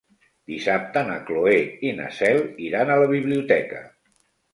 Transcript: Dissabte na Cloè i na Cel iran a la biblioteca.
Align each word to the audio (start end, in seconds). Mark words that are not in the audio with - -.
Dissabte 0.51 1.01
na 1.09 1.17
Cloè 1.27 1.53
i 1.87 1.91
na 1.99 2.07
Cel 2.21 2.41
iran 2.69 2.93
a 2.95 2.95
la 3.03 3.11
biblioteca. 3.13 3.83